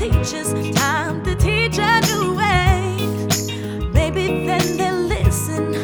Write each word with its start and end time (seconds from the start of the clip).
teachers, 0.00 0.52
time 0.74 1.22
to 1.22 1.34
teach 1.34 1.76
a 1.76 2.00
new 2.06 2.34
way. 2.34 2.96
Maybe 3.92 4.46
then 4.46 4.78
they'll 4.78 4.94
listen 4.94 5.74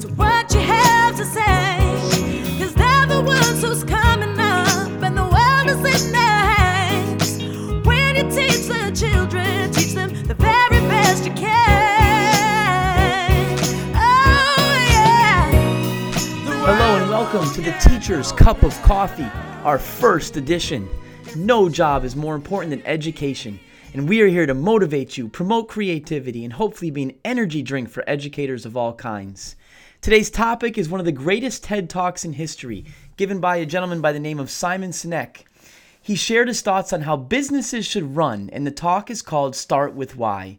to 0.00 0.08
what 0.14 0.54
you 0.54 0.60
have 0.60 1.14
to 1.18 1.24
say. 1.26 1.76
Cause 2.58 2.72
they're 2.72 3.06
the 3.06 3.20
ones 3.20 3.60
who's 3.60 3.84
coming 3.84 4.40
up, 4.40 5.02
and 5.02 5.14
the 5.14 5.22
world 5.22 5.68
is 5.68 5.76
in 6.06 6.12
their 6.12 6.54
hands. 6.56 7.42
When 7.86 8.16
you 8.16 8.22
teach 8.30 8.68
the 8.68 8.90
children, 8.96 9.70
teach 9.70 9.92
them 9.92 10.14
the 10.26 10.32
very 10.32 10.80
best 10.88 11.26
you 11.26 11.34
can. 11.34 13.58
Oh, 13.94 14.78
yeah. 14.88 15.50
Hello 16.64 16.96
and 17.02 17.10
welcome 17.10 17.44
to 17.52 17.60
the 17.60 17.72
Teacher's 17.72 18.32
Cup 18.32 18.62
of 18.62 18.80
Coffee, 18.80 19.28
our 19.62 19.78
first 19.78 20.38
edition. 20.38 20.88
No 21.36 21.68
job 21.68 22.04
is 22.04 22.16
more 22.16 22.34
important 22.34 22.70
than 22.70 22.86
education, 22.86 23.60
and 23.92 24.08
we 24.08 24.22
are 24.22 24.26
here 24.26 24.46
to 24.46 24.54
motivate 24.54 25.18
you, 25.18 25.28
promote 25.28 25.68
creativity, 25.68 26.42
and 26.42 26.54
hopefully 26.54 26.90
be 26.90 27.02
an 27.02 27.18
energy 27.22 27.62
drink 27.62 27.90
for 27.90 28.02
educators 28.08 28.64
of 28.64 28.76
all 28.76 28.94
kinds. 28.94 29.54
Today's 30.00 30.30
topic 30.30 30.78
is 30.78 30.88
one 30.88 31.00
of 31.00 31.06
the 31.06 31.12
greatest 31.12 31.64
TED 31.64 31.90
Talks 31.90 32.24
in 32.24 32.32
history, 32.32 32.86
given 33.16 33.40
by 33.40 33.56
a 33.56 33.66
gentleman 33.66 34.00
by 34.00 34.12
the 34.12 34.18
name 34.18 34.40
of 34.40 34.50
Simon 34.50 34.90
Sinek. 34.90 35.44
He 36.00 36.14
shared 36.14 36.48
his 36.48 36.62
thoughts 36.62 36.94
on 36.94 37.02
how 37.02 37.16
businesses 37.16 37.84
should 37.84 38.16
run, 38.16 38.48
and 38.52 38.66
the 38.66 38.70
talk 38.70 39.10
is 39.10 39.20
called 39.20 39.54
Start 39.54 39.94
with 39.94 40.16
Why. 40.16 40.58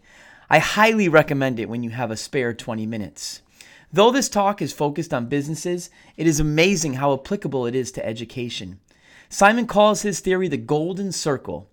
I 0.51 0.59
highly 0.59 1.09
recommend 1.09 1.59
it 1.59 1.67
when 1.67 1.81
you 1.81 1.89
have 1.89 2.11
a 2.11 2.17
spare 2.17 2.53
20 2.53 2.85
minutes. 2.85 3.41
Though 3.91 4.11
this 4.11 4.29
talk 4.29 4.61
is 4.61 4.71
focused 4.71 5.15
on 5.15 5.25
businesses, 5.25 5.89
it 6.15 6.27
is 6.27 6.39
amazing 6.39 6.93
how 6.93 7.13
applicable 7.13 7.65
it 7.65 7.73
is 7.73 7.91
to 7.93 8.05
education. 8.05 8.79
Simon 9.29 9.67
calls 9.67 10.01
his 10.01 10.19
theory 10.19 10.47
the 10.47 10.57
golden 10.57 11.11
circle. 11.11 11.69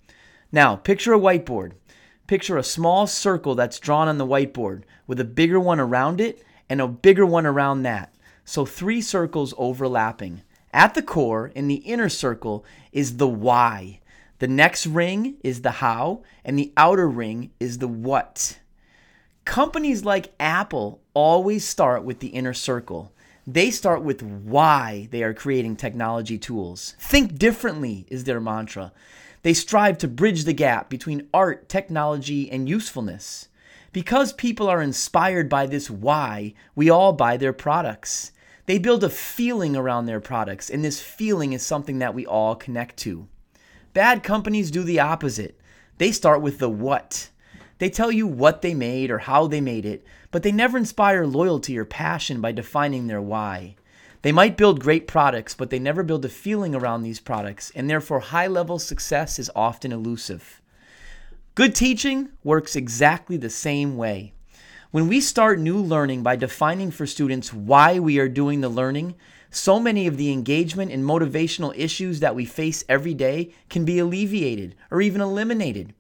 Now, 0.53 0.77
picture 0.77 1.15
a 1.15 1.19
whiteboard. 1.19 1.73
Picture 2.27 2.59
a 2.59 2.63
small 2.63 3.07
circle 3.07 3.55
that's 3.55 3.79
drawn 3.79 4.09
on 4.09 4.19
the 4.19 4.27
whiteboard 4.27 4.83
with 5.07 5.19
a 5.21 5.25
bigger 5.25 5.59
one 5.59 5.81
around 5.81 6.21
it 6.21 6.45
and 6.69 6.81
a 6.81 6.89
bigger 6.89 7.25
one 7.25 7.47
around 7.47 7.83
that. 7.83 8.15
So, 8.45 8.67
three 8.67 9.01
circles 9.01 9.55
overlapping. 9.57 10.43
At 10.73 10.95
the 10.95 11.03
core, 11.03 11.47
in 11.55 11.69
the 11.69 11.77
inner 11.77 12.11
circle, 12.11 12.65
is 12.93 13.17
the 13.17 13.29
why. 13.29 14.01
The 14.39 14.49
next 14.49 14.87
ring 14.87 15.37
is 15.43 15.63
the 15.63 15.71
how, 15.71 16.23
and 16.45 16.59
the 16.59 16.73
outer 16.77 17.09
ring 17.09 17.53
is 17.59 17.79
the 17.79 17.89
what. 17.89 18.59
Companies 19.47 20.05
like 20.05 20.35
Apple 20.39 21.01
always 21.15 21.67
start 21.67 22.05
with 22.05 22.21
the 22.21 22.29
inner 22.29 22.53
circle. 22.53 23.15
They 23.49 23.71
start 23.71 24.03
with 24.03 24.25
why 24.25 25.07
they 25.13 25.23
are 25.23 25.33
creating 25.33 25.77
technology 25.77 26.37
tools. 26.37 26.97
Think 26.99 27.39
differently 27.39 28.05
is 28.09 28.25
their 28.25 28.41
mantra. 28.41 28.93
They 29.43 29.55
strive 29.55 29.99
to 29.99 30.09
bridge 30.09 30.43
the 30.43 30.53
gap 30.53 30.91
between 30.91 31.29
art, 31.33 31.69
technology, 31.69 32.51
and 32.51 32.69
usefulness. 32.69 33.47
Because 33.93 34.33
people 34.33 34.67
are 34.67 34.83
inspired 34.83 35.49
by 35.49 35.67
this 35.67 35.89
why, 35.89 36.55
we 36.75 36.91
all 36.91 37.13
buy 37.13 37.37
their 37.37 37.53
products. 37.53 38.33
They 38.67 38.81
build 38.81 39.05
a 39.05 39.09
feeling 39.09 39.77
around 39.77 40.07
their 40.07 40.19
products, 40.21 40.69
and 40.69 40.85
this 40.85 41.01
feeling 41.01 41.53
is 41.53 41.63
something 41.65 42.01
that 42.01 42.15
we 42.15 42.27
all 42.27 42.57
connect 42.57 42.97
to. 42.99 43.29
Bad 43.93 44.25
companies 44.25 44.73
do 44.73 44.83
the 44.83 44.99
opposite. 44.99 45.61
They 45.99 46.11
start 46.11 46.43
with 46.43 46.59
the 46.59 46.69
what. 46.69 47.31
They 47.79 47.91
tell 47.91 48.11
you 48.11 48.27
what 48.27 48.63
they 48.63 48.75
made 48.75 49.13
or 49.13 49.19
how 49.19 49.47
they 49.47 49.61
made 49.61 49.87
it, 49.87 50.05
but 50.37 50.43
they 50.43 50.53
never 50.53 50.77
inspire 50.77 51.25
loyalty 51.25 51.79
or 51.79 51.87
passion 51.87 52.43
by 52.43 52.53
defining 52.53 53.07
their 53.07 53.23
why. 53.23 53.75
They 54.21 54.33
might 54.33 54.59
build 54.59 54.83
great 54.83 55.07
products, 55.07 55.55
but 55.55 55.71
they 55.71 55.79
never 55.79 56.03
build 56.03 56.27
a 56.27 56.29
feeling 56.29 56.75
around 56.75 57.05
these 57.05 57.21
products, 57.21 57.73
and 57.75 57.89
therefore 57.89 58.21
high 58.21 58.47
level 58.47 58.79
success 58.79 59.39
is 59.39 59.51
often 59.57 59.93
elusive. 59.93 60.61
Good 61.55 61.75
teaching 61.75 62.29
works 62.45 62.77
exactly 62.77 63.39
the 63.39 63.49
same 63.49 63.97
way. 63.97 64.35
When 64.91 65.09
we 65.09 65.23
start 65.23 65.59
new 65.59 65.79
learning 65.79 66.23
by 66.23 66.37
defining 66.37 66.91
for 66.91 67.07
students 67.07 67.55
why 67.55 67.99
we 67.99 68.19
are 68.19 68.29
doing 68.29 68.61
the 68.61 68.69
learning, 68.69 69.15
so 69.51 69.81
many 69.81 70.07
of 70.07 70.19
the 70.19 70.31
engagement 70.31 70.93
and 70.93 71.03
motivational 71.03 71.73
issues 71.75 72.21
that 72.21 72.35
we 72.35 72.45
face 72.45 72.85
every 72.91 73.15
day 73.15 73.55
can 73.71 73.87
be 73.87 73.99
alleviated 74.01 74.75
or 74.91 75.01
even 75.01 75.23
eliminated. 75.23 75.95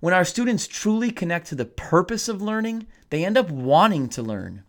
When 0.00 0.14
our 0.14 0.24
students 0.24 0.68
truly 0.68 1.10
connect 1.10 1.48
to 1.48 1.56
the 1.56 1.64
purpose 1.64 2.28
of 2.28 2.40
learning, 2.40 2.86
they 3.10 3.24
end 3.24 3.36
up 3.36 3.50
wanting 3.50 4.08
to 4.10 4.22
learn. 4.22 4.62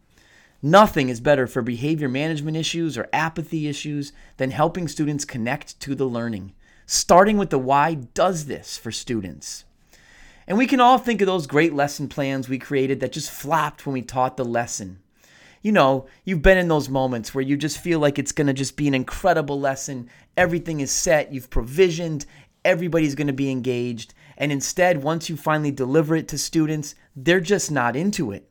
Nothing 0.62 1.10
is 1.10 1.22
better 1.22 1.46
for 1.46 1.62
behavior 1.62 2.10
management 2.10 2.58
issues 2.58 2.98
or 2.98 3.08
apathy 3.14 3.68
issues 3.68 4.12
than 4.38 4.52
helping 4.52 4.88
students 4.88 5.26
connect 5.26 5.80
to 5.82 5.94
the 5.94 6.08
learning. 6.08 6.54
Starting 6.86 7.38
with 7.38 7.52
the 7.52 7.60
why 7.60 7.94
does 7.94 8.48
this 8.48 8.76
for 8.76 8.92
students. 8.92 9.66
And 10.48 10.58
we 10.58 10.66
can 10.66 10.80
all 10.80 10.98
think 10.98 11.22
of 11.22 11.28
those 11.28 11.46
great 11.46 11.76
lesson 11.76 12.10
plans 12.10 12.50
we 12.50 12.58
created 12.58 13.00
that 13.00 13.12
just 13.12 13.30
flopped 13.30 13.86
when 13.86 13.94
we 13.94 14.02
taught 14.02 14.36
the 14.36 14.44
lesson. 14.44 15.00
You 15.62 15.72
know, 15.72 16.08
you've 16.24 16.42
been 16.42 16.58
in 16.58 16.70
those 16.70 16.90
moments 16.90 17.36
where 17.36 17.44
you 17.44 17.56
just 17.56 17.78
feel 17.78 18.00
like 18.00 18.18
it's 18.18 18.32
going 18.32 18.48
to 18.48 18.54
just 18.54 18.76
be 18.76 18.88
an 18.88 18.96
incredible 18.96 19.60
lesson. 19.60 20.10
Everything 20.36 20.80
is 20.80 20.90
set, 20.90 21.32
you've 21.32 21.50
provisioned, 21.50 22.26
everybody's 22.64 23.16
going 23.16 23.28
to 23.28 23.34
be 23.34 23.52
engaged. 23.52 24.14
And 24.38 24.52
instead, 24.52 25.04
once 25.04 25.30
you 25.30 25.38
finally 25.38 25.72
deliver 25.72 26.16
it 26.16 26.28
to 26.30 26.38
students, 26.38 26.96
they're 27.16 27.40
just 27.40 27.72
not 27.72 27.96
into 27.96 28.32
it. 28.32 28.50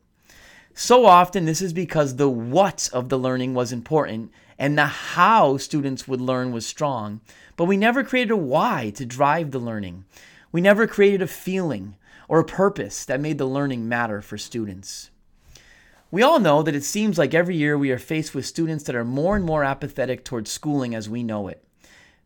So 0.73 1.05
often, 1.05 1.45
this 1.45 1.61
is 1.61 1.73
because 1.73 2.15
the 2.15 2.29
what 2.29 2.89
of 2.93 3.09
the 3.09 3.19
learning 3.19 3.53
was 3.53 3.71
important 3.71 4.31
and 4.57 4.77
the 4.77 4.85
how 4.85 5.57
students 5.57 6.07
would 6.07 6.21
learn 6.21 6.51
was 6.51 6.65
strong, 6.65 7.21
but 7.55 7.65
we 7.65 7.77
never 7.77 8.03
created 8.03 8.31
a 8.31 8.37
why 8.37 8.91
to 8.95 9.05
drive 9.05 9.51
the 9.51 9.59
learning. 9.59 10.05
We 10.51 10.61
never 10.61 10.87
created 10.87 11.21
a 11.21 11.27
feeling 11.27 11.95
or 12.27 12.39
a 12.39 12.45
purpose 12.45 13.05
that 13.05 13.19
made 13.19 13.37
the 13.37 13.45
learning 13.45 13.89
matter 13.89 14.21
for 14.21 14.37
students. 14.37 15.09
We 16.11 16.23
all 16.23 16.39
know 16.39 16.63
that 16.63 16.75
it 16.75 16.83
seems 16.83 17.17
like 17.17 17.33
every 17.33 17.55
year 17.55 17.77
we 17.77 17.91
are 17.91 17.99
faced 17.99 18.33
with 18.33 18.45
students 18.45 18.83
that 18.85 18.95
are 18.95 19.05
more 19.05 19.35
and 19.35 19.45
more 19.45 19.63
apathetic 19.63 20.25
towards 20.25 20.51
schooling 20.51 20.95
as 20.95 21.09
we 21.09 21.23
know 21.23 21.47
it. 21.47 21.63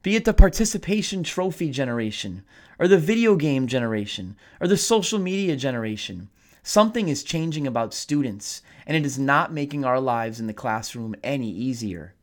Be 0.03 0.17
it 0.17 0.25
the 0.25 0.33
participation 0.33 1.23
trophy 1.23 1.71
generation, 1.71 2.43
or 2.77 2.89
the 2.89 2.97
video 2.97 3.37
game 3.37 3.67
generation, 3.67 4.35
or 4.59 4.67
the 4.67 4.75
social 4.75 5.17
media 5.17 5.55
generation, 5.55 6.29
something 6.61 7.07
is 7.07 7.23
changing 7.23 7.65
about 7.65 7.93
students, 7.93 8.61
and 8.85 8.97
it 8.97 9.05
is 9.05 9.17
not 9.17 9.53
making 9.53 9.85
our 9.85 10.01
lives 10.01 10.41
in 10.41 10.47
the 10.47 10.53
classroom 10.53 11.15
any 11.23 11.49
easier. 11.49 12.15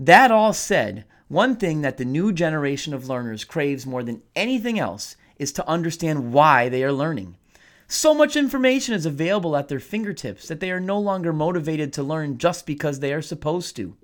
That 0.00 0.32
all 0.32 0.52
said, 0.52 1.04
one 1.28 1.54
thing 1.54 1.82
that 1.82 1.96
the 1.96 2.04
new 2.04 2.32
generation 2.32 2.92
of 2.92 3.08
learners 3.08 3.44
craves 3.44 3.86
more 3.86 4.02
than 4.02 4.22
anything 4.34 4.76
else 4.76 5.16
is 5.38 5.52
to 5.52 5.68
understand 5.68 6.32
why 6.32 6.68
they 6.68 6.82
are 6.82 6.92
learning. 6.92 7.36
So 7.86 8.14
much 8.14 8.34
information 8.34 8.94
is 8.94 9.06
available 9.06 9.56
at 9.56 9.68
their 9.68 9.78
fingertips 9.78 10.48
that 10.48 10.58
they 10.58 10.72
are 10.72 10.80
no 10.80 10.98
longer 10.98 11.32
motivated 11.32 11.92
to 11.92 12.02
learn 12.02 12.38
just 12.38 12.66
because 12.66 12.98
they 12.98 13.12
are 13.12 13.22
supposed 13.22 13.76
to. 13.76 13.96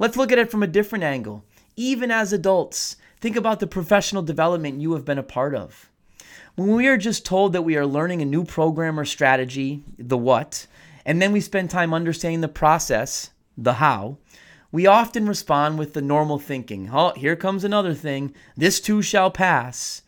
Let's 0.00 0.16
look 0.16 0.32
at 0.32 0.38
it 0.38 0.50
from 0.50 0.64
a 0.64 0.68
different 0.68 1.04
angle. 1.04 1.44
Even 1.78 2.10
as 2.10 2.32
adults, 2.32 2.96
think 3.20 3.36
about 3.36 3.60
the 3.60 3.66
professional 3.68 4.24
development 4.24 4.80
you 4.80 4.94
have 4.94 5.04
been 5.04 5.16
a 5.16 5.22
part 5.22 5.54
of. 5.54 5.88
When 6.56 6.74
we 6.74 6.88
are 6.88 6.96
just 6.96 7.24
told 7.24 7.52
that 7.52 7.62
we 7.62 7.76
are 7.76 7.86
learning 7.86 8.20
a 8.20 8.24
new 8.24 8.42
program 8.42 8.98
or 8.98 9.04
strategy, 9.04 9.84
the 9.96 10.18
what, 10.18 10.66
and 11.06 11.22
then 11.22 11.30
we 11.30 11.40
spend 11.40 11.70
time 11.70 11.94
understanding 11.94 12.40
the 12.40 12.48
process, 12.48 13.30
the 13.56 13.74
how, 13.74 14.18
we 14.72 14.88
often 14.88 15.28
respond 15.28 15.78
with 15.78 15.94
the 15.94 16.02
normal 16.02 16.40
thinking, 16.40 16.90
oh, 16.92 17.12
here 17.14 17.36
comes 17.36 17.62
another 17.62 17.94
thing, 17.94 18.34
this 18.56 18.80
too 18.80 19.00
shall 19.00 19.30
pass. 19.30 20.02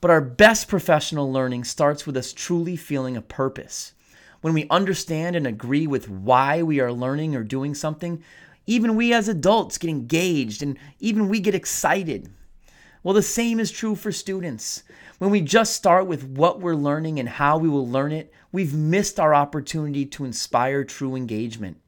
But 0.00 0.10
our 0.10 0.20
best 0.20 0.66
professional 0.66 1.30
learning 1.30 1.62
starts 1.62 2.04
with 2.04 2.16
us 2.16 2.32
truly 2.32 2.74
feeling 2.74 3.16
a 3.16 3.22
purpose. 3.22 3.92
When 4.40 4.54
we 4.54 4.66
understand 4.70 5.36
and 5.36 5.46
agree 5.46 5.86
with 5.86 6.08
why 6.08 6.64
we 6.64 6.80
are 6.80 6.92
learning 6.92 7.36
or 7.36 7.44
doing 7.44 7.76
something, 7.76 8.24
even 8.66 8.96
we 8.96 9.12
as 9.12 9.28
adults 9.28 9.78
get 9.78 9.90
engaged 9.90 10.62
and 10.62 10.78
even 11.00 11.28
we 11.28 11.40
get 11.40 11.54
excited. 11.54 12.32
Well, 13.02 13.14
the 13.14 13.22
same 13.22 13.58
is 13.58 13.72
true 13.72 13.96
for 13.96 14.12
students. 14.12 14.84
When 15.18 15.30
we 15.30 15.40
just 15.40 15.74
start 15.74 16.06
with 16.06 16.24
what 16.24 16.60
we're 16.60 16.76
learning 16.76 17.18
and 17.18 17.28
how 17.28 17.58
we 17.58 17.68
will 17.68 17.88
learn 17.88 18.12
it, 18.12 18.32
we've 18.52 18.74
missed 18.74 19.18
our 19.18 19.34
opportunity 19.34 20.06
to 20.06 20.24
inspire 20.24 20.84
true 20.84 21.16
engagement. 21.16 21.78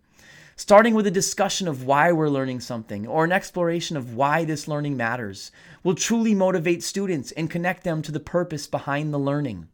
Starting 0.57 0.95
with 0.95 1.07
a 1.07 1.13
discussion 1.13 1.67
of 1.67 1.85
why 1.85 2.13
we're 2.13 2.29
learning 2.29 2.61
something 2.61 3.07
or 3.07 3.25
an 3.25 3.33
exploration 3.33 3.97
of 3.97 4.15
why 4.15 4.45
this 4.45 4.69
learning 4.69 4.97
matters 4.97 5.51
will 5.83 5.95
truly 5.95 6.35
motivate 6.35 6.83
students 6.83 7.33
and 7.33 7.51
connect 7.51 7.83
them 7.83 8.03
to 8.03 8.13
the 8.13 8.21
purpose 8.21 8.67
behind 8.67 9.13
the 9.13 9.19
learning. 9.19 9.69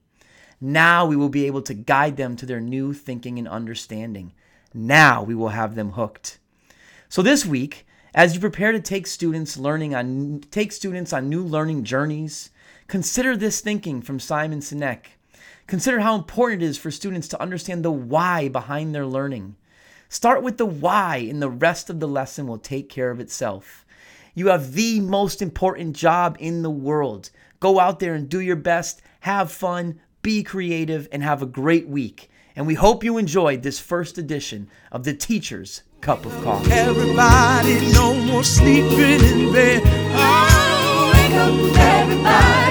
Now 0.61 1.06
we 1.06 1.17
will 1.17 1.29
be 1.29 1.46
able 1.46 1.62
to 1.62 1.75
guide 1.75 2.17
them 2.17 2.37
to 2.37 2.46
their 2.46 2.61
new 2.61 2.93
thinking 2.93 3.38
and 3.38 3.49
understanding. 3.49 4.32
Now 4.75 5.23
we 5.23 5.35
will 5.35 5.49
have 5.49 5.75
them 5.75 5.93
hooked. 5.93 6.38
So 7.10 7.22
this 7.22 7.44
week, 7.44 7.88
as 8.14 8.34
you 8.34 8.40
prepare 8.40 8.70
to 8.70 8.78
take 8.78 9.04
students 9.04 9.56
learning 9.56 9.96
on 9.96 10.44
take 10.52 10.70
students 10.70 11.12
on 11.12 11.28
new 11.28 11.42
learning 11.42 11.82
journeys, 11.82 12.50
consider 12.86 13.36
this 13.36 13.60
thinking 13.60 14.00
from 14.00 14.20
Simon 14.20 14.60
Sinek. 14.60 15.06
Consider 15.66 15.98
how 15.98 16.14
important 16.14 16.62
it 16.62 16.66
is 16.66 16.78
for 16.78 16.92
students 16.92 17.26
to 17.26 17.42
understand 17.42 17.84
the 17.84 17.90
why 17.90 18.46
behind 18.46 18.94
their 18.94 19.06
learning. 19.06 19.56
Start 20.08 20.44
with 20.44 20.56
the 20.56 20.66
why, 20.66 21.16
and 21.16 21.42
the 21.42 21.50
rest 21.50 21.90
of 21.90 21.98
the 21.98 22.06
lesson 22.06 22.46
will 22.46 22.58
take 22.58 22.88
care 22.88 23.10
of 23.10 23.18
itself. 23.18 23.84
You 24.36 24.46
have 24.46 24.74
the 24.74 25.00
most 25.00 25.42
important 25.42 25.96
job 25.96 26.36
in 26.38 26.62
the 26.62 26.70
world. 26.70 27.30
Go 27.58 27.80
out 27.80 27.98
there 27.98 28.14
and 28.14 28.28
do 28.28 28.38
your 28.38 28.54
best, 28.54 29.02
have 29.18 29.50
fun, 29.50 29.98
be 30.22 30.44
creative, 30.44 31.08
and 31.10 31.24
have 31.24 31.42
a 31.42 31.46
great 31.46 31.88
week 31.88 32.30
and 32.56 32.67
we 32.67 32.75
hope 32.75 33.05
you 33.05 33.19
enjoyed 33.19 33.62
this 33.62 33.79
first 33.79 34.19
edition 34.19 34.69
of 34.91 35.05
the 35.05 35.14
Teacher's 35.14 35.82
Cup 36.00 36.25
of 36.25 36.32
Coffee. 36.43 36.73
Everybody, 36.73 37.93
no 37.93 38.14
more 38.14 38.44
sleeping 38.44 39.23
in 39.25 39.52
bed. 39.52 39.82
Oh, 39.85 41.12
wake 41.12 41.32
up, 41.32 41.79
everybody. 41.79 42.69